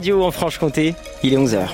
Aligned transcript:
Radio 0.00 0.22
en 0.22 0.30
Franche-Comté, 0.30 0.94
il 1.24 1.32
est 1.32 1.36
11h. 1.36 1.70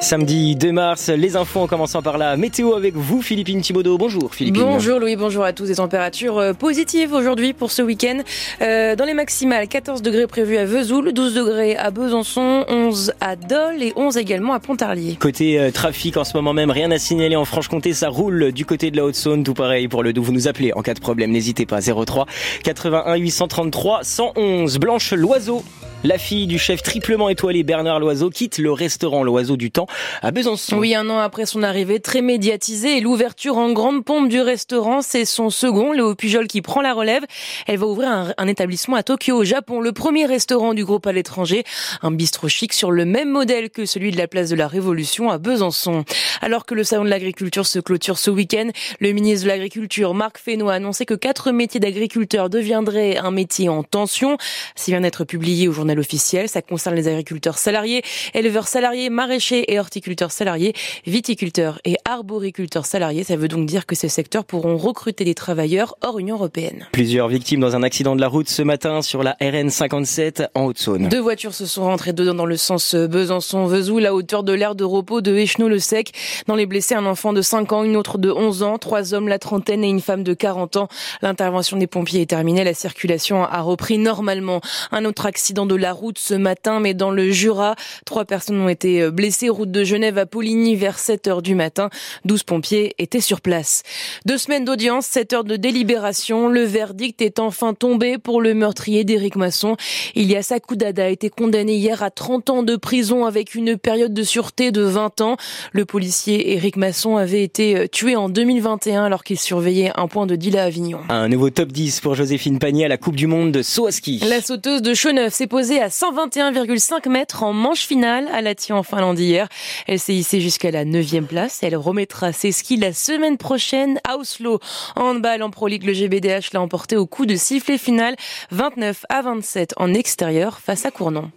Samedi 0.00 0.54
2 0.54 0.70
mars, 0.70 1.08
les 1.08 1.34
infos 1.34 1.60
en 1.60 1.66
commençant 1.66 2.02
par 2.02 2.18
la 2.18 2.36
météo 2.36 2.74
avec 2.74 2.94
vous, 2.94 3.20
Philippine 3.20 3.60
Thibaudot. 3.60 3.98
Bonjour 3.98 4.32
Philippine. 4.32 4.62
Bonjour 4.62 5.00
Louis, 5.00 5.16
bonjour 5.16 5.42
à 5.42 5.52
tous. 5.52 5.66
Des 5.66 5.74
températures 5.74 6.38
euh, 6.38 6.52
positives 6.52 7.12
aujourd'hui 7.12 7.52
pour 7.52 7.72
ce 7.72 7.82
week-end. 7.82 8.20
Euh, 8.62 8.94
dans 8.94 9.04
les 9.04 9.14
maximales, 9.14 9.66
14 9.66 10.00
degrés 10.00 10.28
prévus 10.28 10.56
à 10.56 10.64
Vesoul, 10.64 11.12
12 11.12 11.34
degrés 11.34 11.76
à 11.76 11.90
Besançon, 11.90 12.64
11 12.68 13.12
à 13.20 13.34
Dole 13.34 13.82
et 13.82 13.92
11 13.96 14.16
également 14.18 14.52
à 14.52 14.60
Pontarlier. 14.60 15.16
Côté 15.16 15.58
euh, 15.58 15.72
trafic, 15.72 16.16
en 16.16 16.24
ce 16.24 16.36
moment 16.36 16.52
même, 16.52 16.70
rien 16.70 16.92
à 16.92 16.98
signaler 16.98 17.34
en 17.34 17.44
Franche-Comté. 17.44 17.92
Ça 17.92 18.08
roule 18.08 18.52
du 18.52 18.64
côté 18.64 18.92
de 18.92 18.96
la 18.96 19.04
Haute-Saône. 19.04 19.42
Tout 19.42 19.54
pareil 19.54 19.88
pour 19.88 20.04
le 20.04 20.12
Doubs. 20.12 20.24
Vous 20.24 20.32
nous 20.32 20.46
appelez 20.46 20.72
en 20.74 20.82
cas 20.82 20.94
de 20.94 21.00
problème. 21.00 21.32
N'hésitez 21.32 21.66
pas. 21.66 21.80
03 21.80 22.26
81 22.62 23.16
833 23.16 24.04
111. 24.04 24.78
Blanche 24.78 25.12
Loiseau 25.12 25.64
la 26.04 26.16
fille 26.16 26.46
du 26.46 26.58
chef 26.58 26.82
triplement 26.82 27.28
étoilé 27.28 27.64
Bernard 27.64 27.98
Loiseau 27.98 28.30
quitte 28.30 28.58
le 28.58 28.70
restaurant 28.70 29.24
Loiseau 29.24 29.56
du 29.56 29.72
Temps 29.72 29.88
à 30.22 30.30
Besançon. 30.30 30.78
Oui, 30.78 30.94
un 30.94 31.10
an 31.10 31.18
après 31.18 31.44
son 31.44 31.64
arrivée 31.64 31.98
très 31.98 32.22
médiatisée 32.22 32.98
et 32.98 33.00
l'ouverture 33.00 33.58
en 33.58 33.72
grande 33.72 34.04
pompe 34.04 34.28
du 34.28 34.40
restaurant, 34.40 35.02
c'est 35.02 35.24
son 35.24 35.50
second, 35.50 35.92
Léo 35.92 36.14
Pujol, 36.14 36.46
qui 36.46 36.62
prend 36.62 36.82
la 36.82 36.94
relève. 36.94 37.24
Elle 37.66 37.78
va 37.78 37.86
ouvrir 37.86 38.32
un, 38.36 38.46
établissement 38.46 38.96
à 38.96 39.02
Tokyo, 39.02 39.38
au 39.38 39.44
Japon, 39.44 39.80
le 39.80 39.90
premier 39.90 40.24
restaurant 40.24 40.72
du 40.72 40.84
groupe 40.84 41.06
à 41.06 41.12
l'étranger, 41.12 41.64
un 42.02 42.12
bistrot 42.12 42.48
chic 42.48 42.72
sur 42.72 42.92
le 42.92 43.04
même 43.04 43.30
modèle 43.30 43.68
que 43.68 43.84
celui 43.84 44.12
de 44.12 44.18
la 44.18 44.28
place 44.28 44.50
de 44.50 44.56
la 44.56 44.68
Révolution 44.68 45.30
à 45.30 45.38
Besançon. 45.38 46.04
Alors 46.40 46.64
que 46.64 46.74
le 46.74 46.84
salon 46.84 47.04
de 47.04 47.10
l'agriculture 47.10 47.66
se 47.66 47.80
clôture 47.80 48.18
ce 48.18 48.30
week-end, 48.30 48.70
le 49.00 49.10
ministre 49.10 49.44
de 49.44 49.48
l'Agriculture, 49.48 50.14
Marc 50.14 50.38
Fesneau, 50.38 50.68
a 50.68 50.74
annoncé 50.74 51.06
que 51.06 51.14
quatre 51.14 51.50
métiers 51.50 51.80
d'agriculteur 51.80 52.50
deviendraient 52.50 53.16
un 53.16 53.32
métier 53.32 53.68
en 53.68 53.82
tension. 53.82 54.38
Ça 54.76 54.92
vient 54.92 55.00
d'être 55.00 55.24
publié 55.24 55.66
aujourd'hui 55.66 55.87
officiel. 55.96 56.48
Ça 56.48 56.62
concerne 56.62 56.94
les 56.94 57.08
agriculteurs 57.08 57.58
salariés, 57.58 58.02
éleveurs 58.34 58.68
salariés, 58.68 59.10
maraîchers 59.10 59.72
et 59.72 59.78
horticulteurs 59.78 60.32
salariés, 60.32 60.74
viticulteurs 61.06 61.80
et 61.84 61.96
arboriculteurs 62.04 62.86
salariés. 62.86 63.24
Ça 63.24 63.36
veut 63.36 63.48
donc 63.48 63.66
dire 63.66 63.86
que 63.86 63.94
ces 63.94 64.08
secteurs 64.08 64.44
pourront 64.44 64.76
recruter 64.76 65.24
des 65.24 65.34
travailleurs 65.34 65.94
hors 66.02 66.18
Union 66.18 66.36
européenne. 66.36 66.86
Plusieurs 66.92 67.28
victimes 67.28 67.60
dans 67.60 67.76
un 67.76 67.82
accident 67.82 68.16
de 68.16 68.20
la 68.20 68.28
route 68.28 68.48
ce 68.48 68.62
matin 68.62 69.02
sur 69.02 69.22
la 69.22 69.36
RN 69.40 69.70
57 69.70 70.44
en 70.54 70.64
Haute-Saône. 70.64 71.08
Deux 71.08 71.20
voitures 71.20 71.54
se 71.54 71.66
sont 71.66 71.84
rentrées 71.84 72.12
dedans 72.12 72.34
dans 72.34 72.46
le 72.46 72.56
sens 72.56 72.94
Besançon-Vesoul 72.94 74.06
à 74.06 74.14
hauteur 74.14 74.42
de 74.42 74.52
l'aire 74.52 74.74
de 74.74 74.84
repos 74.84 75.20
de 75.20 75.34
Écheneau-le-Sec. 75.34 76.12
Dans 76.46 76.54
les 76.54 76.66
blessés, 76.66 76.94
un 76.94 77.06
enfant 77.06 77.32
de 77.32 77.42
5 77.42 77.72
ans, 77.72 77.84
une 77.84 77.96
autre 77.96 78.18
de 78.18 78.30
11 78.30 78.62
ans, 78.62 78.78
trois 78.78 79.14
hommes, 79.14 79.28
la 79.28 79.38
trentaine 79.38 79.84
et 79.84 79.88
une 79.88 80.00
femme 80.00 80.22
de 80.22 80.34
40 80.34 80.76
ans. 80.76 80.88
L'intervention 81.22 81.76
des 81.76 81.86
pompiers 81.86 82.22
est 82.22 82.26
terminée. 82.26 82.64
La 82.64 82.74
circulation 82.74 83.44
a 83.44 83.60
repris 83.60 83.98
normalement. 83.98 84.60
Un 84.90 85.04
autre 85.04 85.26
accident 85.26 85.66
de 85.66 85.74
la 85.78 85.92
route 85.92 86.18
ce 86.18 86.34
matin, 86.34 86.80
mais 86.80 86.94
dans 86.94 87.10
le 87.10 87.30
Jura. 87.30 87.74
Trois 88.04 88.24
personnes 88.24 88.60
ont 88.60 88.68
été 88.68 89.02
euh, 89.02 89.10
blessées. 89.10 89.48
Route 89.48 89.70
de 89.70 89.84
Genève 89.84 90.18
à 90.18 90.26
Poligny 90.26 90.76
vers 90.76 90.98
7 90.98 91.28
heures 91.28 91.42
du 91.42 91.54
matin. 91.54 91.90
12 92.24 92.42
pompiers 92.42 92.94
étaient 92.98 93.20
sur 93.20 93.40
place. 93.40 93.82
Deux 94.26 94.38
semaines 94.38 94.64
d'audience, 94.64 95.06
7 95.06 95.32
heures 95.32 95.44
de 95.44 95.56
délibération. 95.56 96.48
Le 96.48 96.62
verdict 96.62 97.22
est 97.22 97.38
enfin 97.38 97.74
tombé 97.74 98.18
pour 98.18 98.40
le 98.40 98.54
meurtrier 98.54 99.04
d'Éric 99.04 99.36
Masson. 99.36 99.76
Ilias 100.14 100.52
Akoudada 100.54 101.04
a 101.04 101.08
été 101.08 101.30
condamné 101.30 101.76
hier 101.76 102.02
à 102.02 102.10
30 102.10 102.50
ans 102.50 102.62
de 102.62 102.76
prison 102.76 103.24
avec 103.24 103.54
une 103.54 103.76
période 103.78 104.12
de 104.12 104.22
sûreté 104.22 104.72
de 104.72 104.82
20 104.82 105.20
ans. 105.20 105.36
Le 105.72 105.84
policier 105.84 106.54
Éric 106.54 106.76
Masson 106.76 107.16
avait 107.16 107.42
été 107.42 107.76
euh, 107.76 107.86
tué 107.86 108.16
en 108.16 108.28
2021 108.28 109.04
alors 109.04 109.24
qu'il 109.24 109.38
surveillait 109.38 109.92
un 109.96 110.08
point 110.08 110.26
de 110.26 110.36
deal 110.36 110.56
à 110.58 110.64
Avignon. 110.64 111.00
Un 111.08 111.28
nouveau 111.28 111.50
top 111.50 111.72
10 111.72 112.00
pour 112.00 112.14
Joséphine 112.14 112.58
Panier 112.58 112.84
à 112.84 112.88
la 112.88 112.96
Coupe 112.96 113.16
du 113.16 113.26
Monde 113.26 113.52
de 113.52 113.62
saut 113.62 113.86
à 113.86 113.92
ski. 113.92 114.20
La 114.28 114.40
sauteuse 114.40 114.82
de 114.82 114.94
Cheneuf 114.94 115.34
s'est 115.34 115.46
posée 115.46 115.67
à 115.76 115.88
121,5 115.88 117.08
mètres 117.08 117.42
en 117.42 117.52
manche 117.52 117.86
finale 117.86 118.26
à 118.32 118.40
Lati 118.40 118.72
en 118.72 118.82
Finlande 118.82 119.18
hier. 119.18 119.48
Elle 119.86 119.98
s'est 119.98 120.14
hissée 120.14 120.40
jusqu'à 120.40 120.70
la 120.70 120.84
9 120.84 121.26
place. 121.28 121.60
Elle 121.62 121.76
remettra 121.76 122.32
ses 122.32 122.52
skis 122.52 122.76
la 122.76 122.92
semaine 122.92 123.36
prochaine 123.36 124.00
à 124.08 124.16
Oslo. 124.16 124.60
En 124.96 125.10
handball 125.10 125.42
en 125.42 125.50
Pro 125.50 125.68
League, 125.68 125.84
le 125.84 125.92
GBDH 125.92 126.52
l'a 126.54 126.62
emporté 126.62 126.96
au 126.96 127.06
coup 127.06 127.26
de 127.26 127.36
sifflet 127.36 127.78
final 127.78 128.16
29 128.50 129.04
à 129.10 129.22
27 129.22 129.74
en 129.76 129.92
extérieur 129.92 130.58
face 130.58 130.86
à 130.86 130.90
Cournon. 130.90 131.30